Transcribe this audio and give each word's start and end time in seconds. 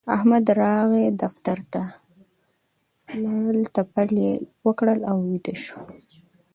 احمد 0.15 0.45
راغی 0.61 1.05
دفتر 1.21 1.57
ته؛ 1.71 1.83
لړل 3.21 3.59
تپل 3.75 4.09
يې 4.23 4.31
وکړل 4.65 4.99
او 5.09 5.17
ويده 5.27 5.55
شو. 5.63 5.79